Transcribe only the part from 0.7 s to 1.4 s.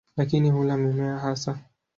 mimea